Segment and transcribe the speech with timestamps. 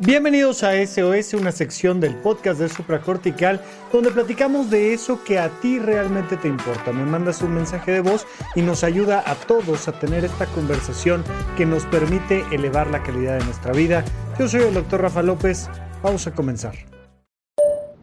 [0.00, 3.60] Bienvenidos a SOS, una sección del podcast de Supracortical,
[3.92, 6.92] donde platicamos de eso que a ti realmente te importa.
[6.92, 8.24] Me mandas un mensaje de voz
[8.54, 11.24] y nos ayuda a todos a tener esta conversación
[11.56, 14.04] que nos permite elevar la calidad de nuestra vida.
[14.38, 15.68] Yo soy el doctor Rafa López.
[16.00, 16.74] Vamos a comenzar.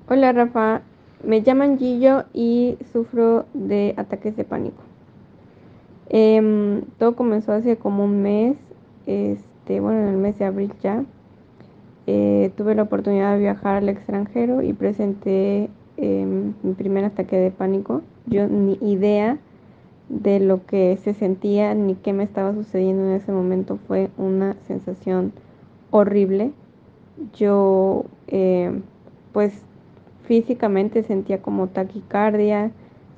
[0.09, 0.81] Hola Rafa,
[1.23, 4.83] me llaman Gillo y sufro de ataques de pánico.
[6.09, 8.57] Em, todo comenzó hace como un mes,
[9.05, 11.05] este, bueno, en el mes de abril ya
[12.07, 17.51] eh, tuve la oportunidad de viajar al extranjero y presenté em, mi primer ataque de
[17.51, 18.01] pánico.
[18.27, 19.37] Yo ni idea
[20.09, 23.79] de lo que se sentía ni qué me estaba sucediendo en ese momento.
[23.87, 25.33] Fue una sensación
[25.89, 26.51] horrible.
[27.33, 28.83] Yo em,
[29.31, 29.53] pues
[30.25, 32.71] físicamente sentía como taquicardia,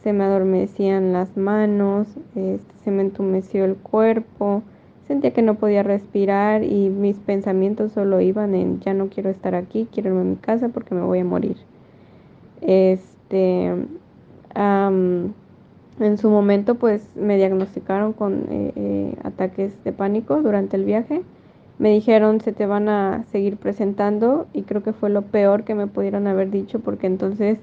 [0.04, 4.64] se me adormecían las manos, este, se me entumeció el cuerpo
[5.08, 9.56] Sentía que no podía respirar y mis pensamientos solo iban en ya no quiero estar
[9.56, 11.56] aquí, quiero irme a mi casa porque me voy a morir.
[12.62, 13.74] Este,
[14.56, 21.22] en su momento pues me diagnosticaron con eh, eh, ataques de pánico durante el viaje.
[21.80, 25.76] Me dijeron se te van a seguir presentando y creo que fue lo peor que
[25.76, 27.60] me pudieron haber dicho porque entonces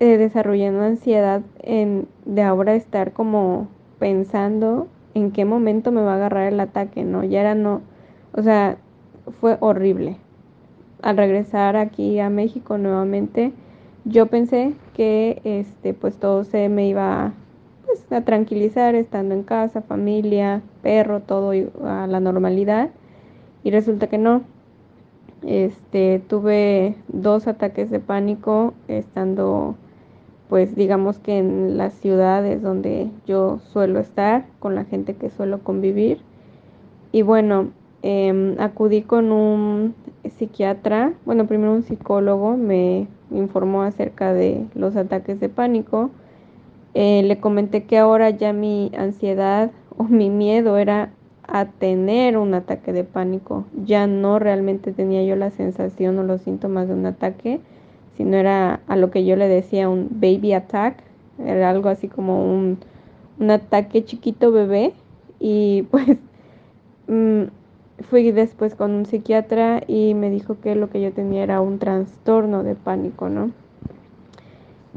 [0.00, 6.12] eh, desarrollé una ansiedad en, de ahora estar como pensando en qué momento me va
[6.12, 7.24] a agarrar el ataque, ¿no?
[7.24, 7.82] Ya era no,
[8.32, 8.78] o sea,
[9.40, 10.16] fue horrible.
[11.02, 13.52] Al regresar aquí a México nuevamente,
[14.04, 17.32] yo pensé que este pues todo se me iba
[17.86, 21.52] pues, a tranquilizar estando en casa, familia, perro, todo
[21.84, 22.90] a la normalidad
[23.64, 24.42] y resulta que no.
[25.42, 29.74] Este, tuve dos ataques de pánico estando
[30.50, 35.60] pues digamos que en las ciudades donde yo suelo estar, con la gente que suelo
[35.60, 36.18] convivir.
[37.12, 37.70] Y bueno,
[38.02, 39.94] em, acudí con un
[40.24, 46.10] psiquiatra, bueno, primero un psicólogo, me informó acerca de los ataques de pánico.
[46.94, 51.12] Eh, le comenté que ahora ya mi ansiedad o mi miedo era
[51.46, 53.66] a tener un ataque de pánico.
[53.84, 57.60] Ya no realmente tenía yo la sensación o los síntomas de un ataque,
[58.24, 61.02] no era a lo que yo le decía un baby attack,
[61.44, 62.78] era algo así como un,
[63.48, 64.92] ataque chiquito bebé.
[65.38, 66.18] Y pues
[67.08, 67.44] mm,
[68.08, 71.78] fui después con un psiquiatra y me dijo que lo que yo tenía era un
[71.78, 73.50] trastorno de pánico, ¿no?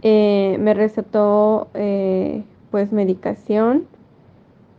[0.01, 3.85] Eh, me recetó eh, pues medicación,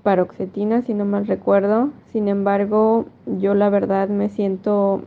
[0.02, 5.00] paroxetina si no mal recuerdo, sin embargo yo la verdad me siento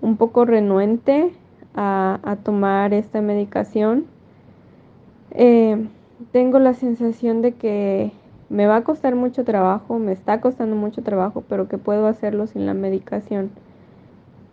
[0.00, 1.32] un poco renuente
[1.74, 4.06] a, tomar esta medicación,
[5.32, 5.86] eh,
[6.32, 8.12] tengo la sensación de que
[8.48, 12.46] me va a costar mucho trabajo, me está costando mucho trabajo, pero que puedo hacerlo
[12.46, 13.50] sin la medicación.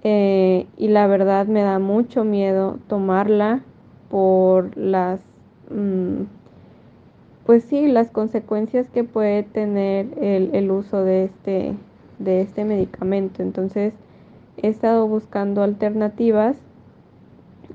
[0.03, 3.61] Eh, y la verdad me da mucho miedo tomarla
[4.09, 5.19] por las,
[5.71, 6.23] mm,
[7.45, 11.73] pues sí, las consecuencias que puede tener el, el uso de este,
[12.19, 13.41] de este medicamento.
[13.41, 13.93] Entonces
[14.57, 16.55] he estado buscando alternativas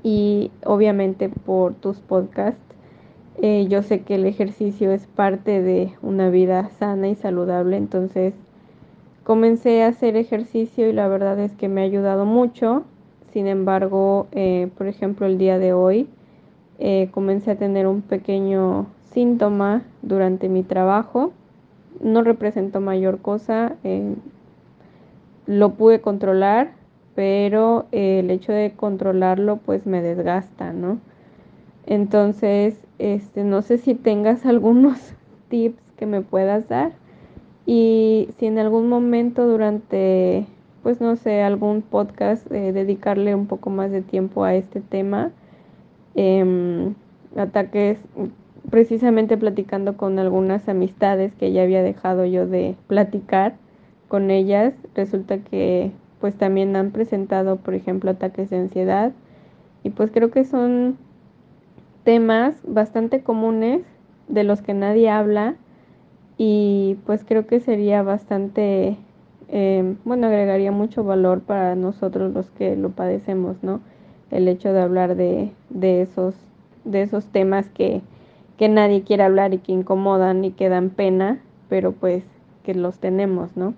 [0.03, 2.59] y obviamente por tus podcasts.
[3.41, 8.33] Eh, yo sé que el ejercicio es parte de una vida sana y saludable, entonces
[9.23, 12.83] comencé a hacer ejercicio y la verdad es que me ha ayudado mucho.
[13.31, 16.07] Sin embargo, eh, por ejemplo, el día de hoy
[16.77, 21.31] eh, comencé a tener un pequeño síntoma durante mi trabajo.
[21.99, 23.77] No representó mayor cosa,
[25.45, 26.71] lo pude controlar,
[27.15, 30.99] pero eh, el hecho de controlarlo pues me desgasta, ¿no?
[31.85, 35.13] Entonces, este, no sé si tengas algunos
[35.49, 36.93] tips que me puedas dar
[37.65, 40.45] y si en algún momento durante,
[40.81, 45.31] pues no sé, algún podcast, eh, dedicarle un poco más de tiempo a este tema.
[46.15, 46.93] Em,
[47.35, 47.99] ataques,
[48.69, 53.55] precisamente platicando con algunas amistades que ya había dejado yo de platicar
[54.07, 55.91] con ellas, resulta que
[56.23, 59.11] pues también han presentado, por ejemplo, ataques de ansiedad.
[59.83, 60.97] Y pues creo que son
[62.05, 63.81] temas bastante comunes
[64.29, 65.55] de los que nadie habla
[66.37, 68.95] y pues creo que sería bastante,
[69.49, 73.81] em, bueno, agregaría mucho valor para nosotros los que lo padecemos, ¿no?
[74.31, 76.35] El hecho de hablar de, de esos,
[76.85, 78.01] de esos temas que,
[78.57, 82.23] que nadie quiere hablar y que incomodan y que dan pena, pero pues
[82.63, 83.73] que los tenemos, ¿no?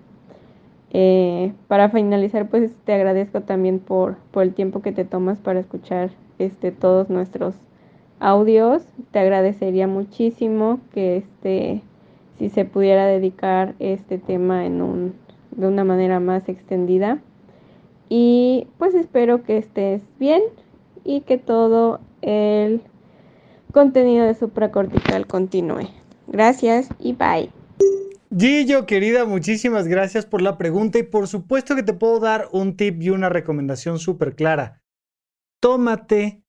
[0.92, 6.10] Eh, para finalizar, pues te agradezco también por, el tiempo que te tomas para escuchar
[6.38, 7.54] este, todos nuestros
[8.20, 8.82] audios.
[9.10, 11.82] Te agradecería muchísimo que este,
[12.38, 17.18] si se pudiera dedicar este tema de una manera más extendida.
[18.08, 20.42] Y pues espero que estés bien
[21.04, 22.82] y que todo el
[23.72, 25.88] contenido de supracortical continúe.
[26.28, 27.55] Gracias y bye.
[28.34, 32.76] Gillo, querida, muchísimas gracias por la pregunta y por supuesto que te puedo dar un
[32.76, 34.82] tip y una recomendación súper clara.
[35.62, 36.42] Tómate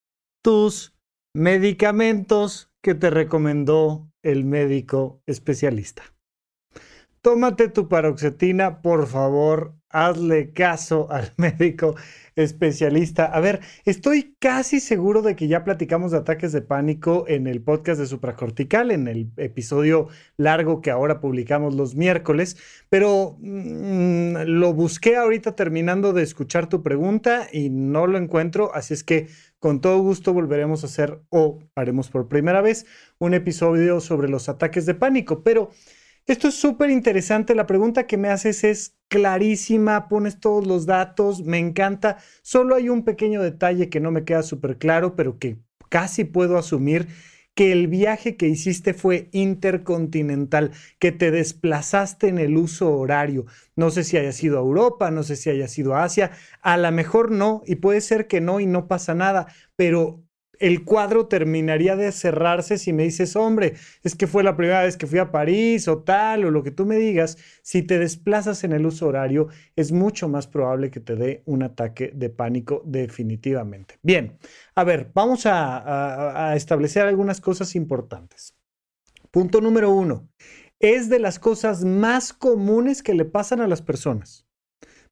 [0.43, 0.95] tus
[1.35, 6.03] medicamentos que te recomendó el médico especialista.
[7.21, 11.95] Tómate tu paroxetina, por favor, hazle caso al médico
[12.35, 13.25] especialista.
[13.25, 17.61] A ver, estoy casi seguro de que ya platicamos de ataques de pánico en el
[17.61, 20.07] podcast de supracortical, en el episodio
[20.37, 22.57] largo que ahora publicamos los miércoles,
[22.89, 28.93] pero mm, lo busqué ahorita terminando de escuchar tu pregunta y no lo encuentro, así
[28.93, 29.27] es que
[29.59, 32.85] con todo gusto volveremos a hacer o haremos por primera vez
[33.17, 35.71] un episodio sobre los ataques de pánico, pero...
[36.27, 37.55] Esto es súper interesante.
[37.55, 42.17] La pregunta que me haces es clarísima, pones todos los datos, me encanta.
[42.41, 45.57] Solo hay un pequeño detalle que no me queda súper claro, pero que
[45.89, 47.07] casi puedo asumir
[47.57, 53.47] que el viaje que hiciste fue intercontinental, que te desplazaste en el uso horario.
[53.75, 56.31] No sé si haya sido a Europa, no sé si haya sido a Asia,
[56.61, 60.26] a lo mejor no, y puede ser que no y no pasa nada, pero
[60.59, 64.97] el cuadro terminaría de cerrarse si me dices, hombre, es que fue la primera vez
[64.97, 68.63] que fui a París o tal, o lo que tú me digas, si te desplazas
[68.63, 72.81] en el uso horario, es mucho más probable que te dé un ataque de pánico
[72.85, 73.99] definitivamente.
[74.01, 74.37] Bien,
[74.75, 78.55] a ver, vamos a, a establecer algunas cosas importantes.
[79.31, 80.27] Punto número uno,
[80.79, 84.46] es de las cosas más comunes que le pasan a las personas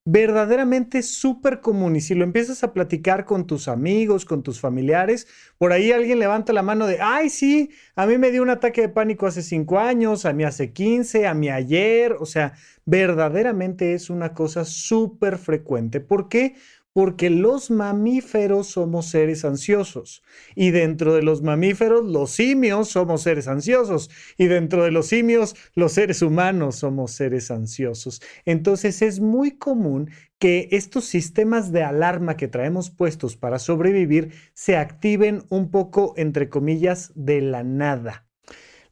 [0.05, 5.27] verdaderamente súper común y si lo empiezas a platicar con tus amigos, con tus familiares,
[5.57, 8.81] por ahí alguien levanta la mano de, ay, sí, a mí me dio un ataque
[8.81, 12.53] de pánico hace cinco años, a mí hace 15, a mí ayer, o sea,
[12.85, 15.99] verdaderamente es una cosa súper frecuente.
[15.99, 16.55] ¿Por qué?
[16.95, 20.23] Porque los mamíferos somos seres ansiosos
[20.55, 25.57] y dentro de los mamíferos los simios somos seres ansiosos y dentro de los simios
[25.73, 28.21] los seres humanos somos seres ansiosos.
[28.45, 30.09] Entonces es muy común
[30.39, 36.47] que estos sistemas de alarma que traemos puestos para sobrevivir se activen un poco, entre
[36.47, 38.25] comillas, de la nada.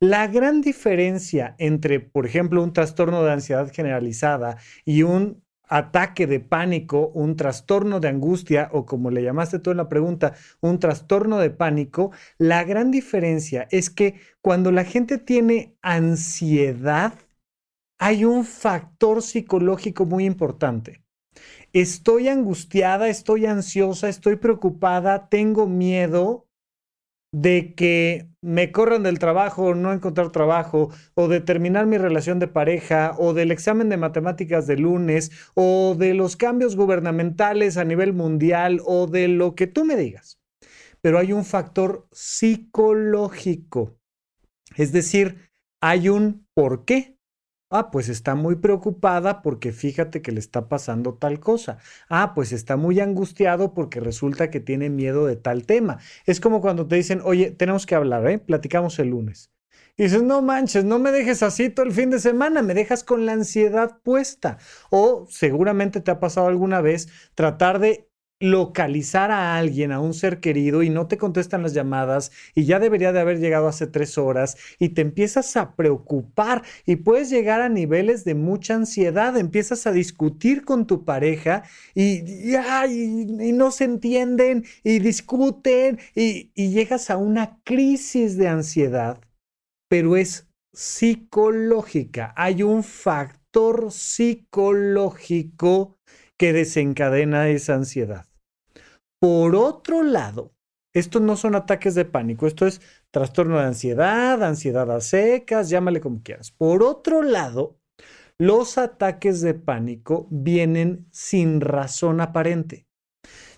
[0.01, 5.43] La gran diferencia entre, por ejemplo, un trastorno de ansiedad generalizada y un
[5.73, 10.35] ataque de pánico, un trastorno de angustia o como le llamaste tú en la pregunta,
[10.61, 17.15] un trastorno de pánico, la gran diferencia es que cuando la gente tiene ansiedad,
[17.97, 21.03] hay un factor psicológico muy importante.
[21.71, 26.43] Estoy angustiada, estoy ansiosa, estoy preocupada, tengo miedo
[27.33, 32.39] de que me corran del trabajo o no encontrar trabajo, o de terminar mi relación
[32.39, 37.83] de pareja, o del examen de matemáticas de lunes, o de los cambios gubernamentales a
[37.83, 40.40] nivel mundial, o de lo que tú me digas.
[41.02, 43.97] Pero hay un factor psicológico.
[44.78, 45.49] Es decir,
[45.81, 47.12] hay un por qué.
[47.75, 51.80] Ah, pues está muy preocupada porque fíjate que le está pasando tal cosa.
[52.07, 55.97] Ah, pues está muy angustiado porque resulta que tiene miedo de tal tema.
[56.27, 58.37] Es como cuando te dicen, oye, tenemos que hablar, ¿eh?
[58.37, 59.51] Platicamos el lunes.
[59.97, 63.03] Y dices, no manches, no me dejes así todo el fin de semana, me dejas
[63.03, 64.59] con la ansiedad puesta.
[64.92, 68.07] O seguramente te ha pasado alguna vez tratar de
[68.44, 72.78] localizar a alguien, a un ser querido, y no te contestan las llamadas y ya
[72.78, 77.62] debería de haber llegado hace tres horas y te empiezas a preocupar y puedes llegar
[77.62, 81.64] a niveles de mucha ansiedad, empiezas a discutir con tu pareja
[81.95, 89.21] y, y, no se entienden y discuten y, y llegas a una crisis de ansiedad,
[89.88, 95.97] pero es psicológica, hay un factor psicológico
[96.38, 98.26] que desencadena esa ansiedad.
[99.23, 100.53] Por otro lado,
[100.92, 106.01] estos no son ataques de pánico, esto es trastorno de ansiedad, ansiedad a secas, llámale
[106.01, 106.51] como quieras.
[106.51, 107.80] Por otro lado,
[108.37, 112.85] los ataques de pánico vienen sin razón aparente.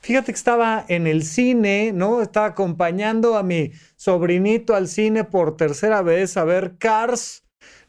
[0.02, 2.22] Fíjate que estaba en el cine, ¿no?
[2.22, 7.45] Estaba acompañando a mi sobrinito al cine por tercera vez a ver Cars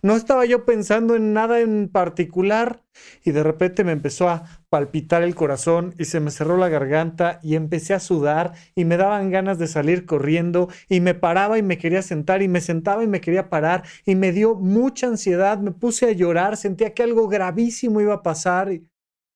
[0.07, 2.85] No estaba yo pensando en nada en particular
[3.25, 7.41] y de repente me empezó a palpitar el corazón y se me cerró la garganta
[7.43, 11.65] y empecé a sudar y me daban ganas de salir corriendo y me paraba y
[11.65, 15.59] me quería sentar y me sentaba y me quería parar y me dio mucha ansiedad,
[15.59, 18.73] me puse a llorar, sentía que algo gravísimo iba a pasar.
[18.73, 18.89] Y...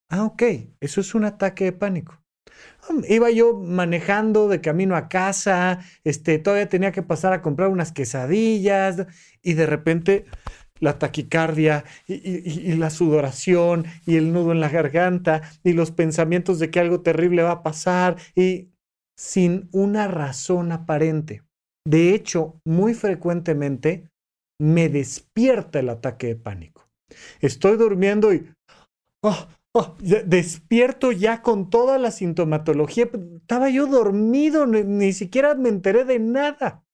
[0.09, 0.43] Ah, ok,
[0.79, 2.21] eso es un ataque de pánico.
[3.09, 7.93] Iba yo manejando de camino a casa, este, todavía tenía que pasar a comprar unas
[7.93, 9.07] quesadillas
[9.43, 10.25] y de repente
[10.81, 16.71] la taquicardia y, la sudoración y el nudo en la garganta y los pensamientos de
[16.71, 18.69] que algo terrible va a pasar y
[19.17, 21.43] sin una razón aparente.
[21.87, 24.11] De hecho, muy frecuentemente
[24.59, 26.89] me despierta el ataque de pánico.
[27.41, 28.51] Estoy durmiendo y
[29.23, 33.09] oh, oh, despierto ya con toda la sintomatología.
[33.37, 36.85] Estaba yo dormido, ni siquiera me enteré de nada.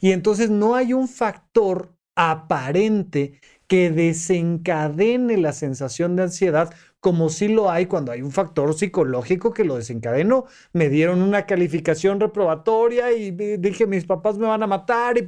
[0.00, 7.48] Y entonces no hay un factor aparente que desencadene la sensación de ansiedad como si
[7.48, 10.46] lo hay cuando hay un factor psicológico que lo desencadenó.
[10.72, 15.26] Me dieron una calificación reprobatoria y dije mis papás me van a matar y,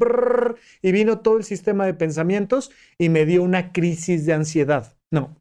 [0.80, 4.96] y vino todo el sistema de pensamientos y me dio una crisis de ansiedad.
[5.10, 5.36] No,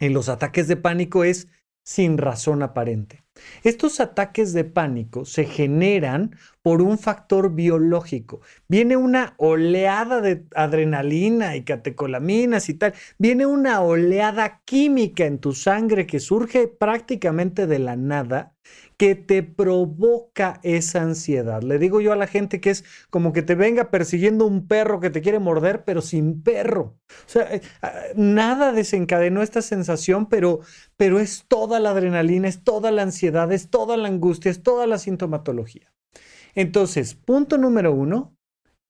[0.00, 1.48] en los ataques de pánico es
[1.84, 3.22] sin razón aparente.
[3.62, 8.40] Estos ataques de pánico se generan por un factor biológico.
[8.68, 12.94] Viene una oleada de adrenalina y catecolaminas y tal.
[13.18, 18.54] Viene una oleada química en tu sangre que surge prácticamente de la nada
[18.98, 21.62] que te provoca esa ansiedad.
[21.62, 24.98] Le digo yo a la gente que es como que te venga persiguiendo un perro
[24.98, 26.98] que te quiere morder, pero sin perro.
[27.08, 30.60] O sea, eh, ah, nada desencadenó esta sensación, pero,
[30.96, 34.86] pero es toda la adrenalina, es toda la ansiedad, es toda la angustia, es toda
[34.88, 35.92] la sintomatología.
[36.56, 38.36] Entonces, punto número uno,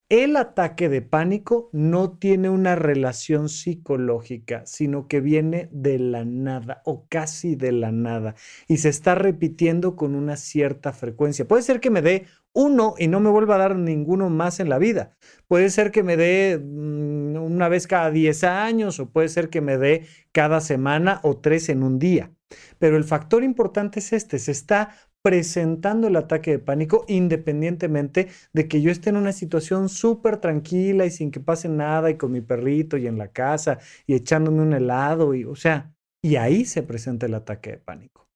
[0.09, 6.81] el ataque de pánico no tiene una relación psicológica, sino que viene de la nada
[6.87, 8.35] o casi de la nada
[8.69, 11.47] y se está repitiendo con una cierta frecuencia.
[11.47, 12.25] Puede ser que me dé
[12.55, 15.17] uno y no me vuelva a dar ninguno más en la vida.
[15.47, 19.61] Puede ser que me dé mm, una vez cada 10 años o puede ser que
[19.61, 22.33] me dé cada semana o tres en un día.
[22.79, 24.91] Pero el factor importante es este, se está
[25.23, 31.07] presentando el ataque de pánico independientemente de que yo esté en una situación súper tranquila
[31.07, 34.63] y sin que pase nada y con mi perrito y en la casa y echándome
[34.63, 38.29] un helado y o sea, y ahí se presenta el ataque de pánico.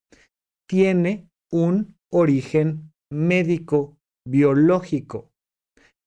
[0.68, 5.30] Tiene un origen médico biológico.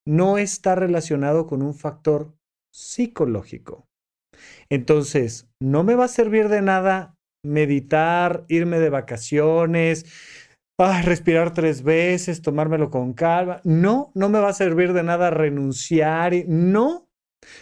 [0.07, 2.35] No está relacionado con un factor
[2.73, 3.87] psicológico.
[4.69, 7.15] Entonces, no me va a servir de nada
[7.45, 10.05] meditar, irme de vacaciones,
[10.77, 13.61] respirar tres veces, tomármelo con calma.
[13.63, 16.33] No, no me va a servir de nada renunciar.
[16.47, 17.07] No,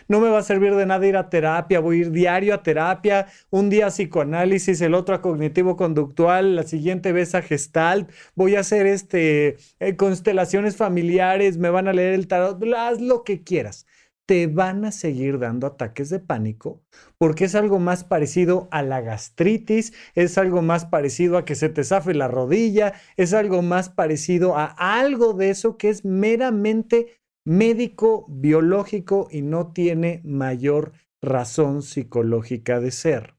[0.07, 1.79] no me va a servir de nada ir a terapia.
[1.79, 6.63] Voy a ir diario a terapia, un día a psicoanálisis, el otro a cognitivo-conductual, la
[6.63, 8.09] siguiente vez a gestalt.
[8.35, 13.23] Voy a hacer este, eh, constelaciones familiares, me van a leer el tarot, haz lo
[13.23, 13.85] que quieras
[14.25, 16.81] te van a seguir dando ataques de pánico
[17.17, 21.69] porque es algo más parecido a la gastritis, es algo más parecido a que se
[21.69, 27.19] te zafe la rodilla, es algo más parecido a algo de eso que es meramente
[27.45, 33.35] médico, biológico y no tiene mayor razón psicológica de ser.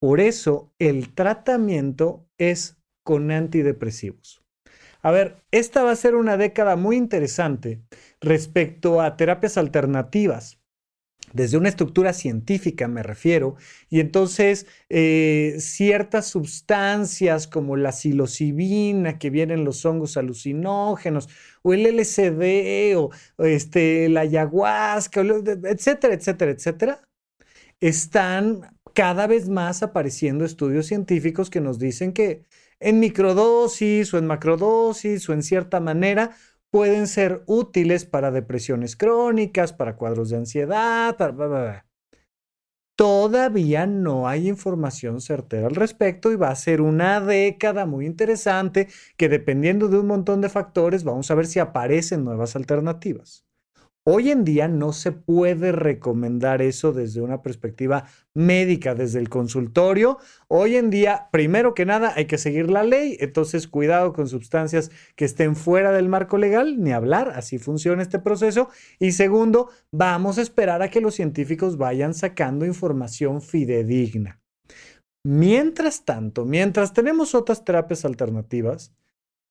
[0.00, 4.39] Por eso el tratamiento es con antidepresivos.
[5.02, 7.80] A ver, esta va a ser una década muy interesante
[8.20, 10.58] respecto a terapias alternativas.
[11.32, 13.54] Desde una estructura científica me refiero,
[13.88, 21.28] y entonces eh, ciertas sustancias como la psilocibina que vienen los hongos alucinógenos,
[21.62, 27.02] o el LSD, o, este, la ayahuasca, etcétera, etcétera, etcétera,
[27.80, 32.44] están cada vez más apareciendo estudios científicos que nos dicen que
[32.80, 36.34] en microdosis o en macrodosis o en cierta manera
[36.70, 41.16] pueden ser útiles para depresiones crónicas, para cuadros de ansiedad,
[42.96, 48.88] Todavía no hay información certera al respecto y va a ser una década muy interesante
[49.16, 53.46] que dependiendo de un montón de factores vamos a ver si aparecen nuevas alternativas.
[54.06, 60.16] Hoy en día no se puede recomendar eso desde una perspectiva médica, desde el consultorio.
[60.48, 64.90] Hoy en día, primero que nada, hay que seguir la ley, entonces cuidado con sustancias
[65.16, 68.70] que estén fuera del marco legal, ni hablar, así funciona este proceso.
[68.98, 74.40] Y segundo, vamos a esperar a que los científicos vayan sacando información fidedigna.
[75.26, 78.94] Mientras tanto, mientras tenemos otras terapias alternativas,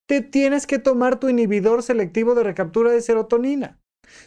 [0.07, 3.79] te tienes que tomar tu inhibidor selectivo de recaptura de serotonina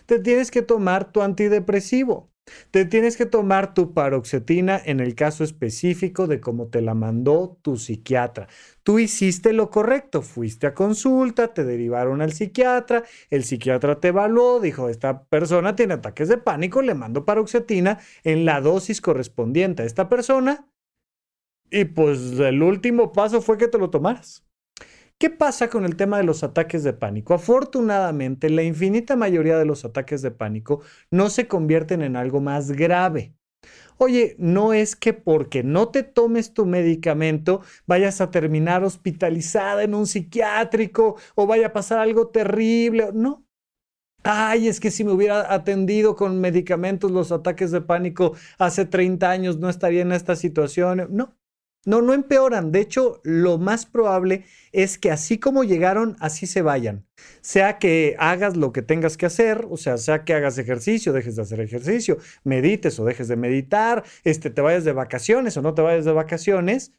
[0.06, 2.32] te tienes que tomar tu antidepresivo.
[2.70, 7.58] Te tienes que tomar tu paroxetina en el caso específico de cómo te la mandó
[7.62, 8.48] tu psiquiatra.
[8.82, 14.58] Tú hiciste lo correcto, fuiste a consulta, te derivaron al psiquiatra, el psiquiatra te evaluó,
[14.58, 19.86] dijo, esta persona tiene ataques de pánico, le mando paroxetina en la dosis correspondiente a
[19.86, 20.68] esta persona.
[21.70, 24.44] Y pues el último paso fue que te lo tomaras.
[25.22, 27.32] ¿Qué pasa con el tema de los ataques de pánico?
[27.32, 30.80] Afortunadamente, la infinita mayoría de los ataques de pánico
[31.12, 33.32] no se convierten en algo más grave.
[33.98, 39.94] Oye, no es que porque no te tomes tu medicamento vayas a terminar hospitalizada en
[39.94, 43.10] un psiquiátrico o vaya a pasar algo terrible.
[43.14, 43.46] No.
[44.24, 49.30] Ay, es que si me hubiera atendido con medicamentos los ataques de pánico hace 30
[49.30, 51.06] años no estaría en esta situación.
[51.10, 51.36] No,
[51.84, 52.72] no, no empeoran.
[52.72, 57.06] De hecho, lo más probable es que así como llegaron, así se vayan.
[57.40, 61.36] Sea que hagas lo que tengas que hacer, o sea, sea que hagas ejercicio, dejes
[61.36, 65.74] de hacer ejercicio, medites o dejes de meditar, este, te vayas de vacaciones o no
[65.74, 66.92] te vayas de vacaciones.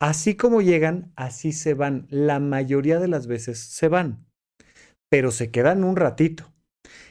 [0.00, 2.06] Así como llegan, así se van.
[2.10, 4.26] La mayoría de las veces se van,
[5.08, 6.52] pero se quedan un ratito.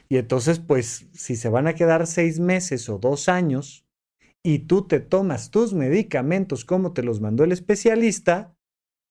[0.08, 3.86] Y entonces, pues, si se van a quedar seis meses o dos años,
[4.42, 8.56] y tú te tomas tus medicamentos como te los mandó el especialista,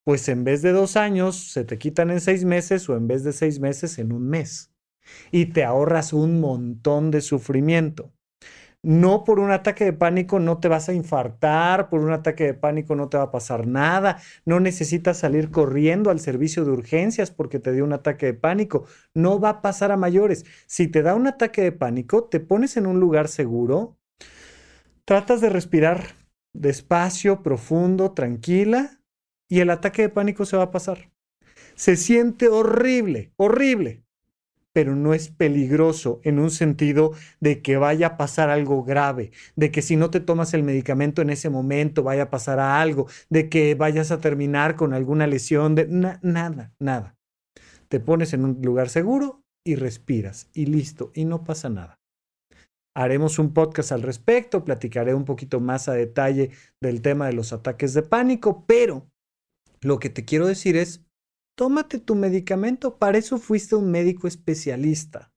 [0.04, 3.24] pues en vez de dos años se te quitan en seis meses o en vez
[3.24, 4.74] de seis meses en un mes.
[5.32, 8.14] Y te ahorras un montón de sufrimiento.
[8.84, 12.54] No por un ataque de pánico no te vas a infartar, por un ataque de
[12.56, 17.30] pánico no te va a pasar nada, no necesitas salir corriendo al servicio de urgencias
[17.30, 20.46] porque te dio un ataque de pánico, no va a pasar a mayores.
[20.66, 24.00] Si te da un ataque de pánico, te pones en un lugar seguro,
[25.06, 26.16] Tratas de respirar
[26.54, 29.00] despacio, profundo, tranquila,
[29.50, 31.12] y el ataque de pánico se va a pasar.
[31.76, 34.04] Se siente horrible, horrible,
[34.74, 39.72] pero no es peligroso en un sentido de que vaya a pasar algo grave, de
[39.72, 43.50] que si no te tomas el medicamento en ese momento vaya a pasar algo, de
[43.50, 47.18] que vayas a terminar con alguna lesión, de nada, nada.
[47.90, 52.01] Te pones en un lugar seguro y respiras y listo, y no pasa nada.
[52.96, 56.52] Haremos un podcast al respecto, platicaré un poquito más a detalle
[56.82, 59.10] del tema de los ataques de pánico, pero
[59.82, 61.06] lo que te quiero decir es,
[61.58, 65.32] tómate tu medicamento, para eso fuiste un médico especialista.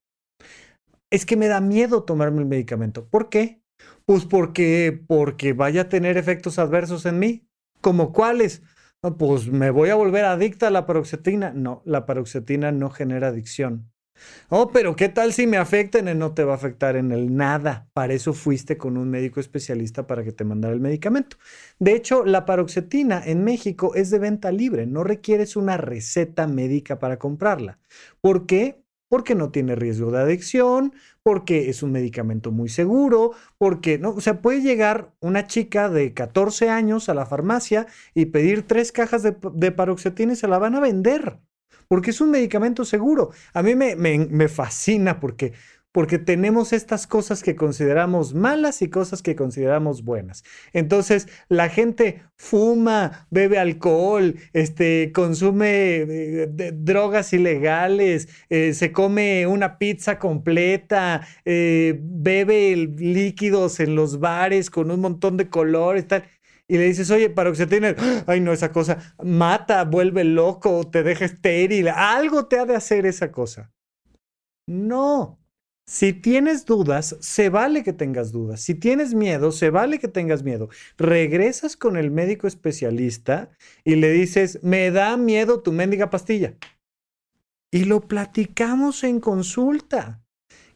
[1.11, 3.09] Es que me da miedo tomarme el medicamento.
[3.09, 3.63] ¿Por qué?
[4.05, 7.49] Pues porque, porque vaya a tener efectos adversos en mí.
[7.81, 8.63] ¿Como cuáles?
[9.19, 11.53] pues me voy a volver adicta a la paroxetina.
[11.53, 13.93] No, la paroxetina no genera adicción.
[14.49, 16.01] Oh, pero ¿qué tal si me afecta?
[16.03, 17.89] No te va a afectar en el nada.
[17.93, 21.37] Para eso fuiste con un médico especialista para que te mandara el medicamento.
[21.79, 24.87] De hecho, la paroxetina en México es de venta libre.
[24.87, 27.79] No requieres una receta médica para comprarla.
[28.21, 28.83] ¿Por qué?
[29.09, 34.21] Porque no tiene riesgo de adicción, porque es un medicamento muy seguro, porque no, o
[34.21, 39.23] sea, puede llegar una chica de 14 años a la farmacia y pedir tres cajas
[39.23, 41.41] de paroxetina y se la van a vender
[41.95, 43.31] porque es un medicamento seguro.
[43.53, 45.53] A mí me, me, fascina porque,
[45.93, 50.43] porque tenemos estas cosas que consideramos malas y cosas que consideramos buenas.
[50.73, 59.79] Entonces, la gente fuma, bebe alcohol, este, consume eh, drogas ilegales, eh, se come una
[59.79, 66.25] pizza completa, eh, bebe líquidos en los bares con un montón de colores, tal
[66.69, 67.95] y le dices, oye, paroxetina,
[68.27, 73.07] ay no, esa cosa mata, vuelve loco, te deja estéril, algo te ha de hacer
[73.07, 73.73] esa cosa.
[74.67, 75.41] No.
[75.87, 78.63] Si tienes dudas, se vale que tengas dudas.
[78.63, 80.71] Si tienes miedo, se vale que tengas miedo.
[80.97, 83.51] Regresas con el médico especialista
[83.85, 86.57] y le dices, me da miedo tu mendiga pastilla.
[87.71, 90.24] Y lo platicamos en consulta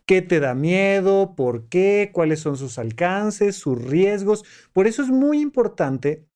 [0.09, 4.43] qué te da miedo, por qué, cuáles son sus alcances, sus riesgos.
[4.73, 6.27] Por eso es muy importante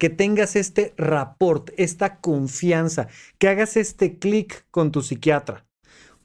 [0.00, 3.06] que tengas este rapport, esta confianza,
[3.38, 5.64] que hagas este clic con tu psiquiatra.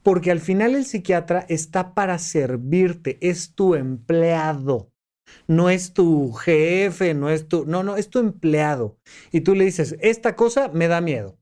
[0.02, 4.92] Porque al final el psiquiatra está para servirte, es tu empleado.
[5.48, 8.98] No es tu jefe, no es tu, no, no, es tu empleado.
[9.32, 11.38] Y tú le dices, esta cosa me da miedo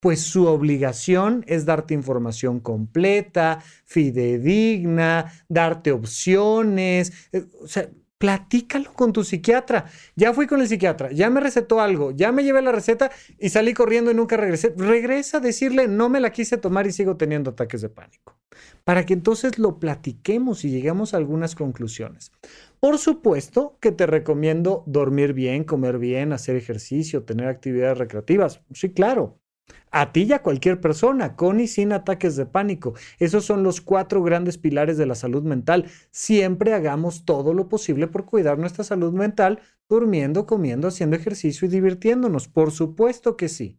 [0.00, 7.12] pues su obligación es darte información completa, fidedigna, darte opciones.
[7.32, 7.88] Eh, o sea,
[8.20, 9.86] platícalo con tu psiquiatra.
[10.14, 13.48] Ya fui con el psiquiatra, ya me recetó algo, ya me llevé la receta y
[13.48, 14.74] salí corriendo y nunca regresé.
[14.76, 18.38] Regresa a decirle, no me la quise tomar y sigo teniendo ataques de pánico.
[18.84, 22.30] Para que entonces lo platiquemos y lleguemos a algunas conclusiones.
[22.78, 28.60] Por supuesto que te recomiendo dormir bien, comer bien, hacer ejercicio, tener actividades recreativas.
[28.72, 29.39] Sí, claro.
[29.90, 32.94] A ti y a cualquier persona, con y sin ataques de pánico.
[33.18, 35.86] Esos son los cuatro grandes pilares de la salud mental.
[36.10, 41.70] Siempre hagamos todo lo posible por cuidar nuestra salud mental, durmiendo, comiendo, haciendo ejercicio y
[41.70, 42.48] divirtiéndonos.
[42.48, 43.78] Por supuesto que sí.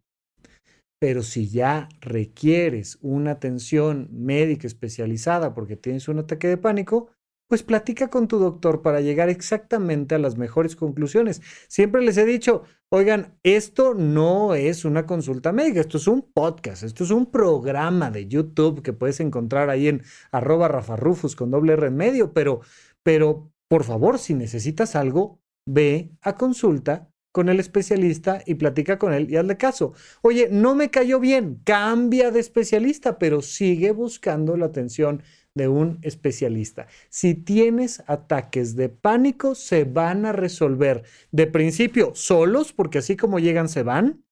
[1.00, 7.10] Pero si ya requieres una atención médica especializada porque tienes un ataque de pánico,
[7.52, 11.42] pues platica con tu doctor para llegar exactamente a las mejores conclusiones.
[11.68, 16.84] Siempre les he dicho, oigan, esto no es una consulta médica, esto es un podcast,
[16.84, 21.74] esto es un programa de YouTube que puedes encontrar ahí en arroba rafarrufus con doble
[21.74, 22.62] R medio, pero,
[23.04, 29.12] pero por favor, si necesitas algo, ve a consulta con el especialista y platica con
[29.12, 29.92] él y hazle caso.
[30.22, 35.22] Oye, no me cayó bien, cambia de especialista, pero sigue buscando la atención
[35.56, 36.88] de un especialista.
[37.10, 43.40] Si tienes ataques de pánico, se van a resolver de principio solos, porque así como
[43.40, 44.24] llegan, se van,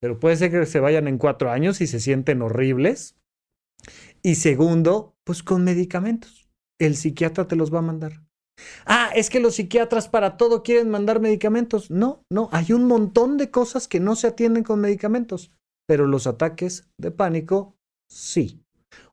[0.00, 3.16] pero puede ser que se vayan en cuatro años y se sienten horribles.
[4.22, 6.48] Y segundo, pues con medicamentos.
[6.78, 8.22] El psiquiatra te los va a mandar.
[8.86, 11.90] Ah, es que los psiquiatras para todo quieren mandar medicamentos.
[11.90, 15.50] No, no, hay un montón de cosas que no se atienden con medicamentos,
[15.86, 17.76] pero los ataques de pánico
[18.10, 18.62] sí.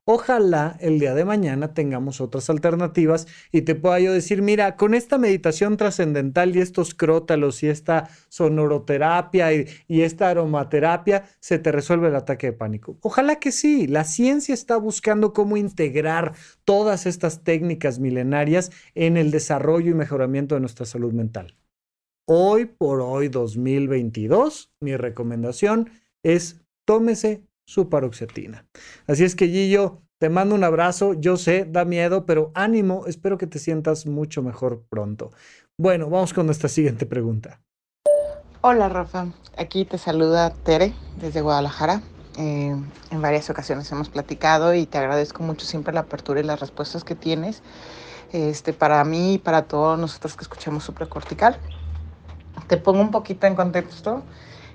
[0.06, 4.92] Ojalá el día de mañana tengamos otras alternativas y te pueda yo decir, mira, con
[4.92, 11.72] esta meditación trascendental y estos crótalos y esta sonoroterapia y, y, esta aromaterapia, se te
[11.72, 12.98] resuelve el ataque de pánico.
[13.00, 19.30] Ojalá que sí, la ciencia está buscando cómo integrar todas estas técnicas milenarias en el
[19.30, 21.56] desarrollo y mejoramiento de nuestra salud mental.
[22.26, 25.88] Hoy por hoy, 2022, mi recomendación
[26.22, 28.66] es tómese su paroxetina.
[29.06, 33.36] Así es que Gillo, te mando un abrazo, yo sé, da miedo, pero ánimo, espero
[33.38, 35.32] que te sientas mucho mejor pronto.
[35.76, 37.60] Bueno, vamos con nuestra siguiente pregunta.
[38.60, 39.26] Hola Rafa,
[39.58, 42.00] aquí te saluda Tere desde Guadalajara.
[42.38, 42.74] Eh,
[43.10, 47.04] en varias ocasiones hemos platicado y te agradezco mucho siempre la apertura y las respuestas
[47.04, 47.62] que tienes
[48.32, 51.58] este, para mí y para todos nosotros que escuchamos supracortical.
[52.66, 54.22] Te pongo un poquito en contexto.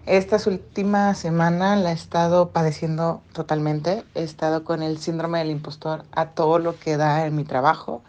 [0.06, 4.04] Estas últimas semanas la he estado padeciendo totalmente.
[4.16, 8.02] He estado con el síndrome del impostor a todo lo que da en mi trabajo.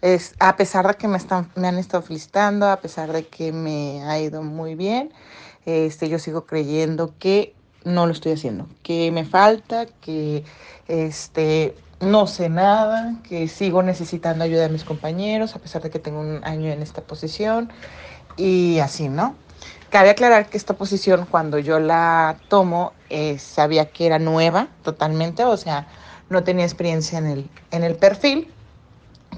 [0.00, 3.52] Es, a pesar de que me, están, me han estado felicitando, a pesar de que
[3.52, 5.12] me ha ido muy bien,
[5.66, 10.44] este, yo sigo creyendo que no lo estoy haciendo, que me falta, que
[10.88, 15.98] este, no sé nada, que sigo necesitando ayuda de mis compañeros, a pesar de que
[15.98, 17.70] tengo un año en esta posición
[18.36, 19.36] y así, ¿no?
[19.94, 25.44] Cabe aclarar que esta posición, cuando yo la tomo, eh, sabía que era nueva totalmente,
[25.44, 25.86] o sea,
[26.28, 28.52] no tenía experiencia en el, en el perfil,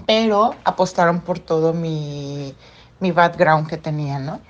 [0.06, 2.56] pero apostaron por todo mi,
[3.00, 4.40] mi background que tenía, ¿no?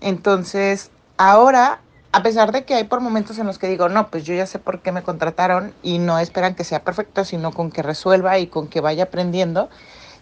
[0.00, 1.80] Entonces, ahora,
[2.12, 4.46] a pesar de que hay por momentos en los que digo, no, pues yo ya
[4.46, 8.38] sé por qué me contrataron y no esperan que sea perfecto, sino con que resuelva
[8.38, 9.68] y con que vaya aprendiendo,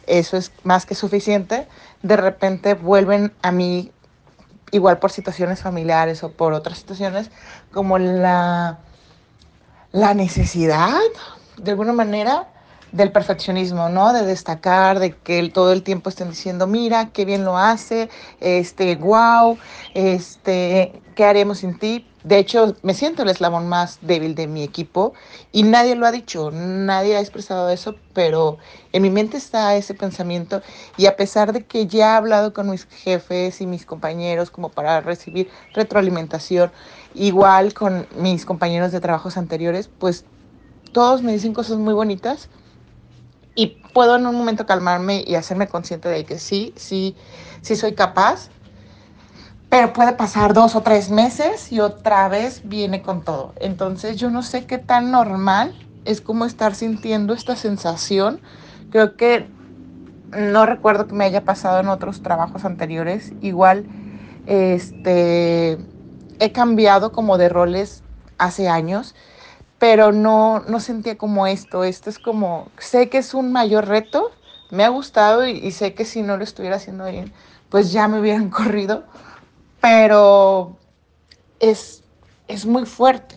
[0.06, 1.68] eso es más que suficiente.
[2.02, 3.92] De repente vuelven a mí
[4.70, 7.30] igual por situaciones familiares o por otras situaciones,
[7.72, 8.78] como la,
[9.92, 11.00] la necesidad,
[11.56, 12.48] de alguna manera,
[12.94, 14.12] del perfeccionismo, ¿no?
[14.12, 18.08] De destacar, de que todo el tiempo estén diciendo, mira, qué bien lo hace,
[18.40, 19.58] este, wow,
[19.94, 22.06] este, ¿qué haremos sin ti?
[22.22, 25.12] De hecho, me siento el eslabón más débil de mi equipo
[25.50, 28.58] y nadie lo ha dicho, nadie ha expresado eso, pero
[28.92, 30.62] en mi mente está ese pensamiento
[30.96, 34.68] y a pesar de que ya he hablado con mis jefes y mis compañeros como
[34.68, 36.70] para recibir retroalimentación,
[37.12, 40.24] igual con mis compañeros de trabajos anteriores, pues
[40.92, 42.48] todos me dicen cosas muy bonitas
[43.54, 47.16] y puedo en un momento calmarme y hacerme consciente de que sí, sí,
[47.62, 48.50] sí soy capaz
[49.74, 53.54] pero puede pasar dos o tres meses y otra vez viene con todo.
[53.58, 58.40] Entonces yo no sé qué tan normal es como estar sintiendo esta sensación.
[58.92, 59.48] Creo que
[60.30, 63.32] no recuerdo que me haya pasado en otros trabajos anteriores.
[63.40, 63.84] Igual,
[64.46, 65.76] este,
[66.38, 68.04] he cambiado como de roles
[68.38, 69.16] hace años,
[69.84, 71.84] pero no, no sentía como esto.
[71.84, 74.30] Esto es como, sé que es un mayor reto,
[74.70, 77.34] me ha gustado y, sé que si no lo estuviera haciendo bien,
[77.68, 79.04] pues ya me hubieran corrido
[79.82, 80.78] pero
[81.60, 82.02] es,
[82.48, 83.36] es muy fuerte.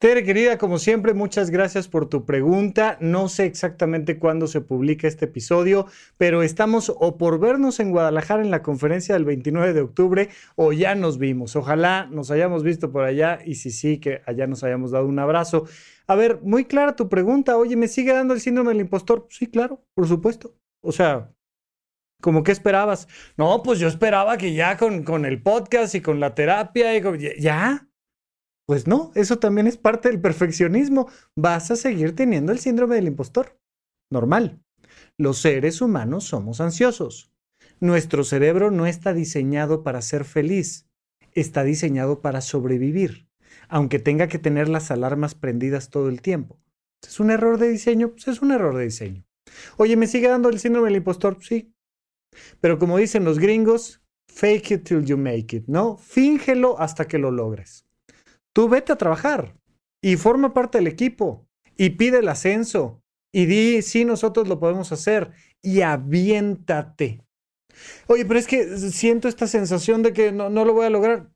[0.00, 2.96] Tere, querida, como siempre, muchas gracias por tu pregunta.
[3.02, 5.84] No sé exactamente cuándo se publica este episodio,
[6.16, 10.72] pero estamos o por vernos en Guadalajara en la conferencia del 29 de octubre o
[10.72, 11.54] ya nos vimos.
[11.54, 15.18] Ojalá nos hayamos visto por allá y si sí, que allá nos hayamos dado un
[15.18, 15.66] abrazo.
[16.06, 17.58] A ver, muy clara tu pregunta.
[17.58, 19.26] Oye, ¿me sigue dando el síndrome del impostor?
[19.28, 20.56] Sí, claro, por supuesto.
[20.82, 21.30] O sea,
[22.22, 23.06] ¿Cómo que esperabas?
[23.36, 27.40] No, pues yo esperaba que ya con, con el podcast y con la terapia y
[27.40, 27.89] ya.
[28.70, 31.08] Pues no, eso también es parte del perfeccionismo.
[31.34, 33.58] Vas a seguir teniendo el síndrome del impostor.
[34.12, 34.62] Normal.
[35.18, 37.32] Los seres humanos somos ansiosos.
[37.80, 40.88] Nuestro cerebro no está diseñado para ser feliz,
[41.32, 43.26] está diseñado para sobrevivir,
[43.68, 46.60] aunque tenga que tener las alarmas prendidas todo el tiempo.
[47.02, 48.12] ¿Es un error de diseño?
[48.12, 49.24] Pues es un error de diseño.
[49.78, 51.38] Oye, ¿me sigue dando el síndrome del impostor?
[51.42, 51.74] Sí.
[52.60, 54.00] Pero como dicen los gringos,
[54.32, 55.96] fake it till you make it, ¿no?
[55.96, 57.89] Fíngelo hasta que lo logres.
[58.54, 59.56] Tú vete a trabajar
[60.02, 64.90] y forma parte del equipo y pide el ascenso y di, sí, nosotros lo podemos
[64.92, 65.32] hacer
[65.62, 67.24] y aviéntate.
[68.08, 71.30] Oye, pero es que siento esta sensación de que no, no lo voy a lograr.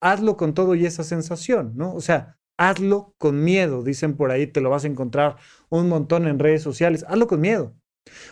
[0.00, 1.94] Hazlo con todo y esa sensación, ¿no?
[1.94, 3.82] O sea, hazlo con miedo.
[3.82, 5.36] Dicen por ahí, te lo vas a encontrar
[5.68, 7.04] un montón en redes sociales.
[7.08, 7.74] Hazlo con miedo.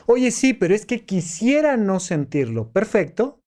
[0.06, 2.70] Oye, sí, pero es que quisiera no sentirlo.
[2.70, 3.40] Perfecto.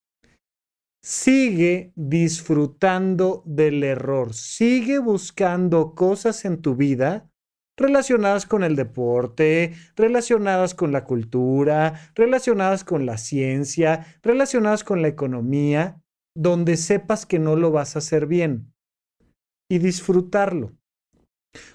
[1.10, 4.34] Sigue disfrutando del error.
[4.34, 7.32] Sigue buscando cosas en tu vida
[7.78, 15.08] relacionadas con el deporte, relacionadas con la cultura, relacionadas con la ciencia, relacionadas con la
[15.08, 16.02] economía,
[16.36, 18.74] donde sepas que no lo vas a hacer bien
[19.72, 20.74] y disfrutarlo.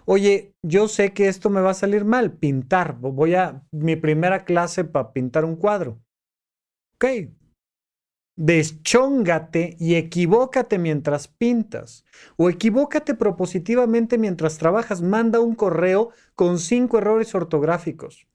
[0.05, 2.99] Oye, yo sé que esto me va a salir mal, pintar.
[2.99, 6.03] Voy a mi primera clase para pintar un cuadro.
[6.97, 7.33] Ok,
[8.37, 12.05] Deschóngate y equivócate mientras pintas.
[12.37, 15.03] O equivócate propositivamente mientras trabajas.
[15.03, 18.27] Manda un correo con cinco errores ortográficos.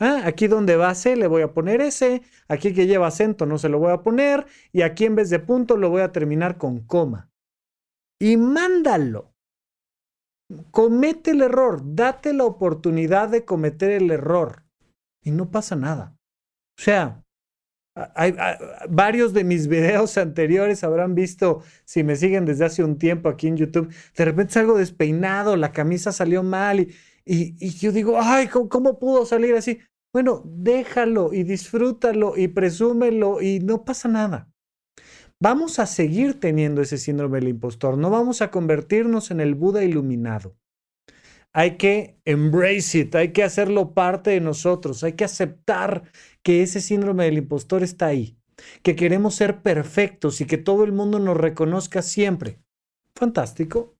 [0.00, 3.58] Ah, aquí donde va C le voy a poner S, aquí que lleva acento no
[3.58, 6.56] se lo voy a poner, y aquí en vez de punto lo voy a terminar
[6.56, 7.30] con coma.
[8.20, 9.34] Y mándalo.
[10.70, 14.64] Comete el error, date la oportunidad de cometer el error.
[15.22, 16.16] Y no pasa nada.
[16.78, 17.24] O sea,
[18.14, 18.34] hay,
[18.88, 23.48] varios de mis videos anteriores habrán visto, si me siguen desde hace un tiempo aquí
[23.48, 28.48] en YouTube, de repente salgo despeinado, la camisa salió mal y, y, yo digo, ay,
[28.48, 29.78] ¿cómo, pudo salir así?
[30.12, 34.50] Bueno, déjalo y disfrútalo y presúmelo y no pasa nada.
[35.40, 39.84] Vamos a seguir teniendo ese síndrome del impostor, no vamos a convertirnos en el Buda
[39.84, 40.56] iluminado.
[41.54, 46.04] Hay que embrace it, hay que hacerlo parte de nosotros, hay que aceptar
[46.42, 48.38] que ese síndrome del impostor está ahí,
[48.82, 52.60] que queremos ser perfectos y que todo el mundo nos reconozca siempre.
[53.14, 53.96] Fantástico.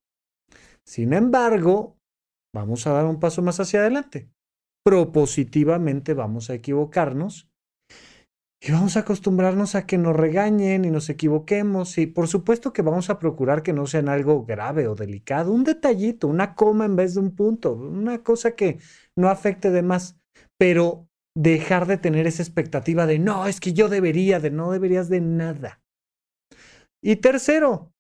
[0.85, 1.99] Sin embargo,
[2.55, 4.31] vamos a dar un paso más hacia adelante.
[4.85, 7.48] Propositivamente vamos a equivocarnos
[8.61, 12.83] y vamos a acostumbrarnos a que nos regañen y nos equivoquemos y por supuesto que
[12.83, 16.97] vamos a procurar que no sea algo grave o delicado, un detallito, una coma en
[16.97, 18.79] vez de un punto, una cosa que
[19.15, 20.19] no afecte de más,
[20.59, 25.09] pero dejar de tener esa expectativa de no, es que yo debería, de no deberías
[25.09, 25.81] de nada.
[27.01, 27.93] Y tercero,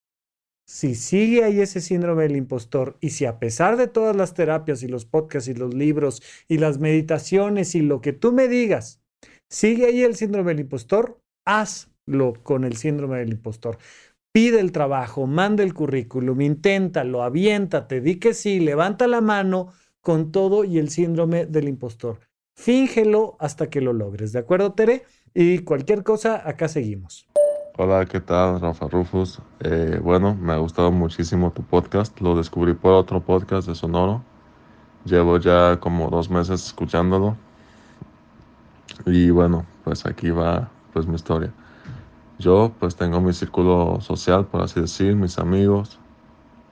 [0.66, 4.82] si sigue ahí ese síndrome del impostor y si a pesar de todas las terapias
[4.82, 9.00] y los podcasts y los libros y las meditaciones y lo que tú me digas,
[9.48, 13.78] sigue ahí el síndrome del impostor, hazlo con el síndrome del impostor.
[14.32, 20.30] Pide el trabajo, manda el currículum, inténtalo, aviéntate, di que sí, levanta la mano con
[20.30, 22.20] todo y el síndrome del impostor.
[22.54, 25.04] Fíngelo hasta que lo logres, ¿de acuerdo, Tere?
[25.34, 27.26] Y cualquier cosa, acá seguimos.
[27.76, 29.40] Hola, ¿qué tal, Rafa Rufus?
[29.60, 32.20] Eh, bueno, me ha gustado muchísimo tu podcast.
[32.20, 34.24] Lo descubrí por otro podcast de Sonoro.
[35.04, 37.36] Llevo ya como dos meses escuchándolo.
[39.06, 41.52] Y bueno, pues aquí va pues mi historia.
[42.38, 45.98] Yo pues tengo mi círculo social, por así decir, mis amigos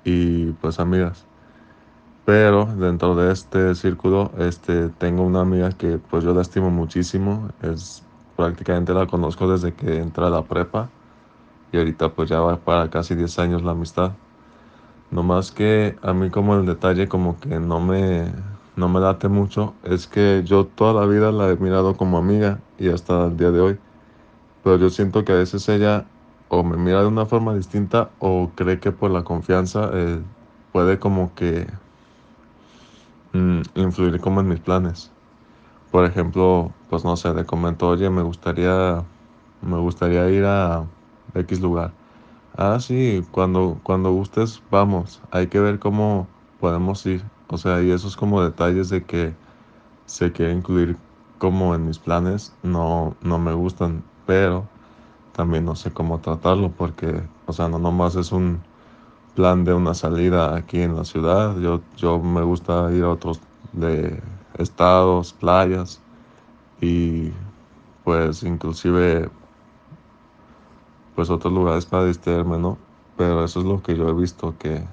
[0.04, 1.26] y pues amigas.
[2.24, 7.50] Pero dentro de este círculo, este, tengo una amiga que pues yo la estimo muchísimo.
[7.62, 8.04] Es
[8.36, 10.90] prácticamente la conozco desde que entré a la prepa.
[11.72, 14.12] Y ahorita pues ya va para casi 10 años la amistad.
[15.10, 18.32] No más que a mí como el detalle como que no me,
[18.76, 19.74] no me late mucho.
[19.82, 23.50] Es que yo toda la vida la he mirado como amiga y hasta el día
[23.50, 23.80] de hoy.
[24.62, 26.12] Pero yo siento que a veces ella
[26.48, 30.24] o me mira de una forma distinta o cree que por la confianza eh,
[30.72, 31.66] puede como que
[33.32, 35.16] Mm, influir como en mis planes.
[35.90, 39.10] Por ejemplo, pues no sé, le comento, oye, me gustaría,
[39.60, 40.92] me gustaría ir a
[41.34, 41.98] X lugar.
[42.52, 45.22] Ah, sí, cuando, cuando gustes, vamos.
[45.30, 47.35] Hay que ver cómo podemos ir.
[47.48, 49.34] O sea, y esos como detalles de que
[50.06, 50.96] se quiere incluir
[51.38, 54.66] como en mis planes, no, no me gustan, pero
[55.32, 58.60] también no sé cómo tratarlo porque, o sea, no nomás es un
[59.34, 61.58] plan de una salida aquí en la ciudad.
[61.58, 63.40] Yo, yo me gusta ir a otros
[63.72, 64.22] de
[64.58, 66.00] estados, playas
[66.80, 67.30] y
[68.04, 69.30] pues inclusive
[71.14, 72.78] pues otros lugares para distraerme, ¿no?
[73.16, 74.84] Pero eso es lo que yo he visto que,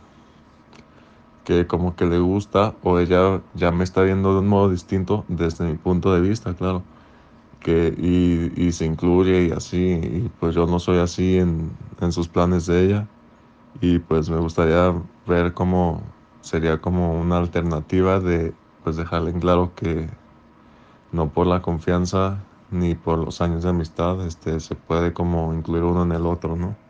[1.43, 5.25] que como que le gusta o ella ya me está viendo de un modo distinto
[5.29, 6.87] desde mi punto de vista, claro.
[7.59, 12.11] Que, y, y se incluye y así, y pues yo no soy así en, en
[12.11, 13.11] sus planes de ella.
[13.73, 14.93] Y pues me gustaría
[15.25, 20.19] ver cómo sería como una alternativa de pues dejarle en claro que
[21.11, 25.83] no por la confianza ni por los años de amistad este, se puede como incluir
[25.83, 26.82] uno en el otro, ¿no?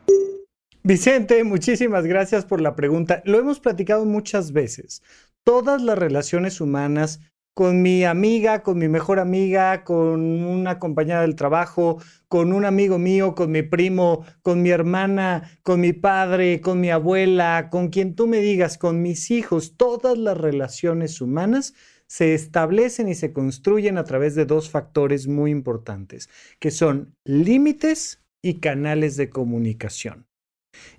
[0.86, 3.22] Vicente, muchísimas gracias por la pregunta.
[3.24, 5.02] Lo hemos platicado muchas veces.
[5.46, 7.22] Todas las relaciones humanas
[7.54, 13.00] con mi amiga, con mi mejor amiga, con una compañera del trabajo, con un amigo
[13.00, 18.14] mío, con mi primo, con mi hermana, con mi padre, con mi abuela, con quien
[18.14, 21.76] tú me digas, con mis hijos, todas las relaciones humanas
[22.08, 28.22] se establecen y se construyen a través de dos factores muy importantes, que son límites
[28.42, 30.28] y canales de comunicación.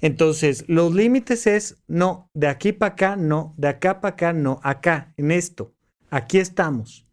[0.00, 4.60] Entonces, los límites es, no, de aquí para acá, no, de acá para acá, no,
[4.62, 5.74] acá, en esto,
[6.10, 7.06] aquí estamos.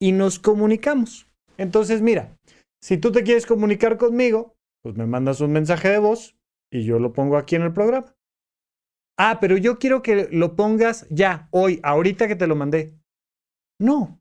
[0.00, 1.26] Y nos comunicamos.
[1.56, 2.36] Entonces, mira,
[2.80, 6.36] si tú te quieres comunicar conmigo, pues me mandas un mensaje de voz
[6.72, 8.14] y yo lo pongo aquí en el programa.
[9.18, 12.94] Ah, pero yo quiero que lo pongas ya, hoy, ahorita que te lo mandé.
[13.80, 14.20] No,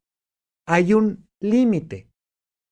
[0.67, 2.09] hay un límite.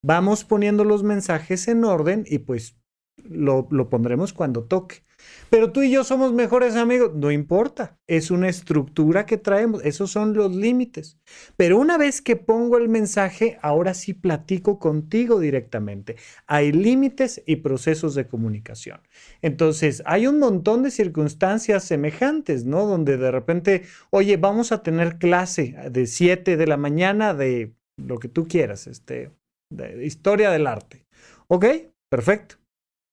[0.04, 2.78] Vamos poniendo los mensajes en orden y pues
[3.24, 5.04] lo, pondremos cuando toque.
[5.50, 10.12] Pero tú y yo somos mejores amigos, no importa, es una estructura que traemos, esos
[10.12, 11.18] son los límites.
[11.56, 16.18] Pero una vez que pongo el mensaje, ahora sí platico contigo directamente.
[16.46, 19.02] Hay límites y procesos de comunicación.
[19.42, 22.86] Entonces, hay un montón de circunstancias semejantes, ¿no?
[22.86, 28.20] Donde de repente, oye, vamos a tener clase de 7 de la mañana de lo
[28.20, 29.32] que tú quieras, este,
[29.72, 31.06] de historia del arte.
[31.48, 31.66] ¿Ok?
[32.10, 32.58] Perfecto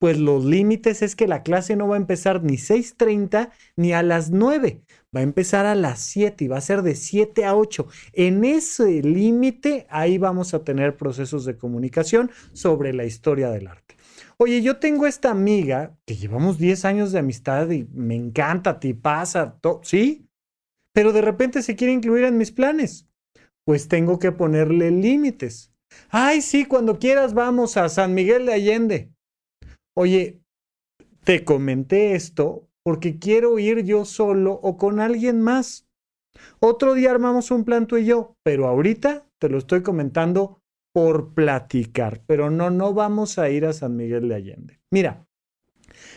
[0.03, 4.03] pues los límites es que la clase no va a empezar ni 6.30 ni a
[4.03, 4.83] las 9,
[5.15, 7.87] va a empezar a las 7 y va a ser de 7 a 8.
[8.12, 13.95] En ese límite, ahí vamos a tener procesos de comunicación sobre la historia del arte.
[14.38, 18.95] Oye, yo tengo esta amiga que llevamos 10 años de amistad y me encanta, ti
[18.95, 20.27] pasa, ¿sí?
[20.93, 23.07] Pero de repente se quiere incluir en mis planes.
[23.65, 25.73] Pues tengo que ponerle límites.
[26.09, 29.12] Ay, sí, cuando quieras vamos a San Miguel de Allende
[29.94, 30.40] oye,
[31.24, 35.87] te comenté esto porque quiero ir yo solo o con alguien más.
[36.61, 40.61] Otro día armamos un plan tú y yo, pero ahorita te lo estoy comentando
[40.92, 44.81] por platicar, pero no, no vamos a ir a San Miguel de Allende.
[44.90, 45.26] Mira,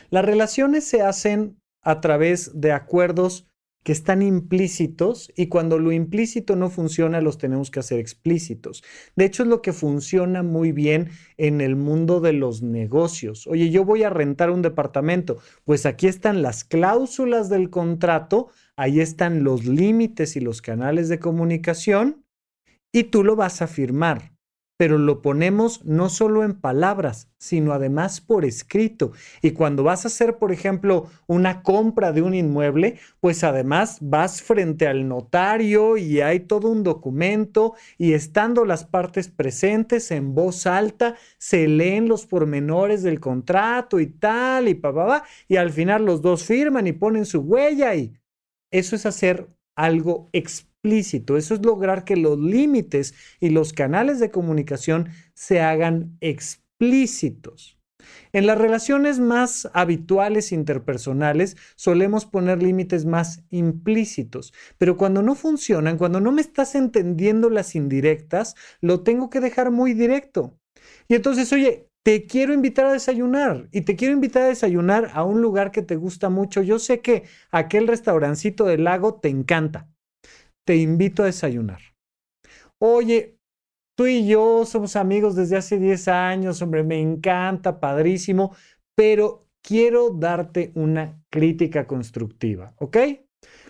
[0.09, 3.47] las relaciones se hacen a través de acuerdos
[3.85, 8.83] que están implícitos y cuando lo implícito no funciona los tenemos que hacer explícitos.
[9.15, 13.45] De hecho es lo que funciona muy bien en el mundo de los negocios.
[13.45, 19.01] Oye, yo voy a rentar un departamento, pues aquí están las cláusulas del contrato, ahí
[19.01, 22.25] están los límites y los canales de comunicación
[22.91, 24.34] y tú lo vas a firmar
[24.77, 29.13] pero lo ponemos no solo en palabras, sino además por escrito.
[29.41, 34.41] Y cuando vas a hacer, por ejemplo, una compra de un inmueble, pues además vas
[34.41, 40.67] frente al notario y hay todo un documento y estando las partes presentes en voz
[40.67, 46.05] alta, se leen los pormenores del contrato y tal y pa, pa, y al final
[46.05, 48.13] los dos firman y ponen su huella y
[48.71, 54.31] eso es hacer algo explícito eso es lograr que los límites y los canales de
[54.31, 57.77] comunicación se hagan explícitos.
[58.33, 65.97] En las relaciones más habituales interpersonales solemos poner límites más implícitos, pero cuando no funcionan,
[65.97, 70.59] cuando no me estás entendiendo las indirectas, lo tengo que dejar muy directo.
[71.07, 75.23] Y entonces, oye, te quiero invitar a desayunar y te quiero invitar a desayunar a
[75.23, 76.61] un lugar que te gusta mucho.
[76.61, 79.89] Yo sé que aquel restaurancito del lago te encanta
[80.65, 81.79] te invito a desayunar.
[82.79, 83.37] Oye,
[83.95, 88.55] tú y yo somos amigos desde hace 10 años, hombre, me encanta, padrísimo,
[88.95, 92.97] pero quiero darte una crítica constructiva, ¿ok?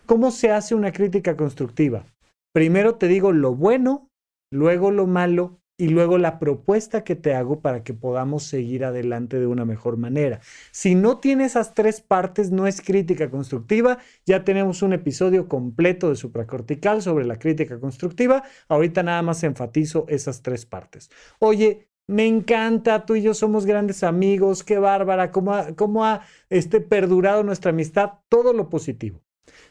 [0.05, 2.05] ¿Cómo se hace una crítica constructiva?
[2.53, 4.09] Primero te digo lo bueno,
[4.51, 9.39] luego lo malo y luego la propuesta que te hago para que podamos seguir adelante
[9.39, 10.39] de una mejor manera.
[10.71, 13.97] Si no tiene esas tres partes, no es crítica constructiva.
[14.25, 18.43] Ya tenemos un episodio completo de supracortical sobre la crítica constructiva.
[18.69, 21.09] Ahorita nada más enfatizo esas tres partes.
[21.39, 26.21] Oye, me encanta, tú y yo somos grandes amigos, qué bárbara, cómo ha, cómo ha
[26.49, 29.21] este, perdurado nuestra amistad, todo lo positivo.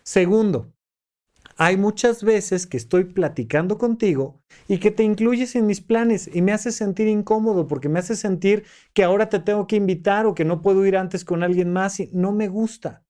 [0.02, 0.72] Segundo,
[1.56, 6.42] hay muchas veces que estoy platicando contigo y que te incluyes en mis planes y
[6.42, 10.34] me haces sentir incómodo porque me hace sentir que ahora te tengo que invitar o
[10.34, 13.04] que no puedo ir antes con alguien más y no me gusta.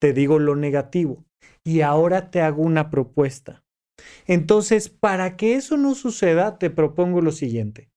[0.00, 1.24] Te digo lo negativo.
[1.64, 3.62] y ahora te hago una propuesta.
[4.26, 7.90] Entonces, para que eso no suceda, te propongo lo siguiente.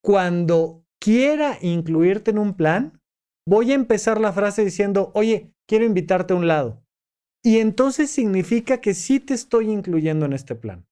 [0.00, 3.00] Cuando quiera incluirte en un plan,
[3.48, 6.85] voy a empezar la frase diciendo, oye, quiero invitarte a un lado.
[7.46, 10.84] Y entonces significa que sí te estoy incluyendo en este plan.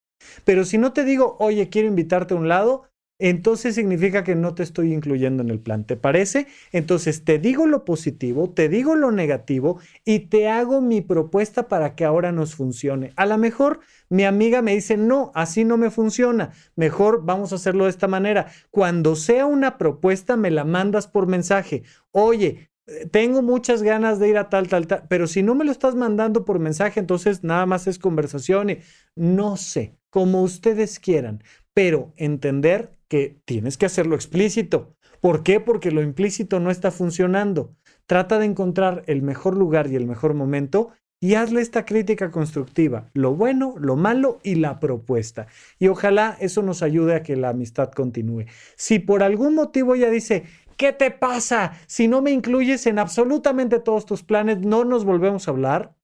[0.44, 2.84] Pero si no te digo, oye, quiero invitarte a un lado,
[3.18, 5.84] entonces significa que no te estoy incluyendo en el plan.
[5.84, 6.46] ¿Te parece?
[6.70, 11.96] Entonces te digo lo positivo, te digo lo negativo y te hago mi propuesta para
[11.96, 13.12] que ahora nos funcione.
[13.16, 16.52] A lo mejor mi amiga me dice, no, así no me funciona.
[16.76, 18.46] Mejor vamos a hacerlo de esta manera.
[18.70, 21.82] Cuando sea una propuesta, me la mandas por mensaje.
[22.12, 22.70] Oye,
[23.10, 25.94] tengo muchas ganas de ir a tal, tal, tal, pero si no me lo estás
[25.94, 28.78] mandando por mensaje, entonces nada más es conversación y
[29.16, 34.94] no sé, como ustedes quieran, pero entender que tienes que hacerlo explícito.
[35.20, 35.60] ¿Por qué?
[35.60, 37.74] Porque lo implícito no está funcionando.
[38.06, 40.92] Trata de encontrar el mejor lugar y el mejor momento
[41.24, 45.46] y hazle esta crítica constructiva, lo bueno, lo malo y la propuesta.
[45.78, 48.44] Y ojalá eso nos ayude a que la amistad continúe.
[48.76, 50.44] Si por algún motivo ella dice,
[50.76, 51.72] ¿qué te pasa?
[51.86, 55.94] Si no me incluyes en absolutamente todos tus planes, no nos volvemos a hablar.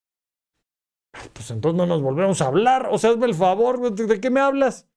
[1.33, 2.87] Pues entonces no nos volvemos a hablar.
[2.91, 4.87] O sea, hazme el favor, ¿de qué me hablas?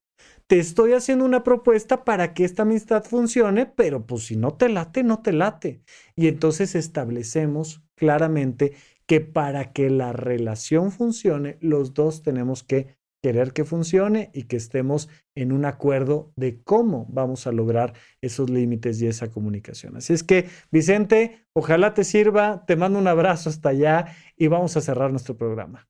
[0.46, 4.68] te estoy haciendo una propuesta para que esta amistad funcione, pero pues si no te
[4.68, 5.82] late, no te late.
[6.16, 8.74] Y entonces establecemos claramente
[9.06, 14.56] que para que la relación funcione, los dos tenemos que querer que funcione y que
[14.56, 19.96] estemos en un acuerdo de cómo vamos a lograr esos límites y esa comunicación.
[19.96, 24.76] Así es que, Vicente, ojalá te sirva, te mando un abrazo hasta allá y vamos
[24.76, 25.88] a cerrar nuestro programa.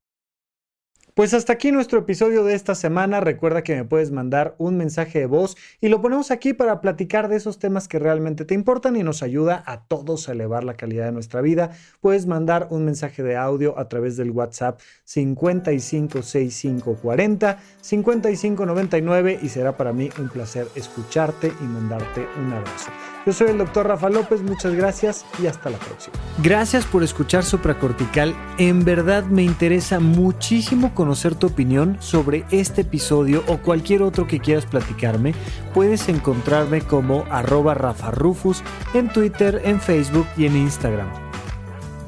[1.15, 3.21] Pues hasta aquí nuestro episodio de esta semana.
[3.21, 7.29] Recuerda que me puedes mandar un mensaje de voz y lo ponemos aquí para platicar
[7.29, 10.73] de esos temas que realmente te importan y nos ayuda a todos a elevar la
[10.73, 11.71] calidad de nuestra vida.
[12.01, 19.93] Puedes mandar un mensaje de audio a través del WhatsApp 556540 5599 y será para
[19.93, 22.91] mí un placer escucharte y mandarte un abrazo.
[23.25, 26.15] Yo soy el doctor Rafa López, muchas gracias y hasta la próxima.
[26.43, 28.35] Gracias por escuchar Supracortical.
[28.59, 34.39] En verdad me interesa muchísimo conocer tu opinión sobre este episodio o cualquier otro que
[34.39, 35.33] quieras platicarme.
[35.73, 38.61] Puedes encontrarme como arroba Rafa Rufus
[38.93, 41.24] en Twitter, en Facebook y en Instagram.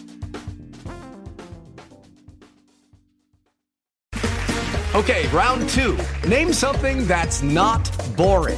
[4.97, 5.95] Okay, round two.
[6.27, 8.57] Name something that's not boring.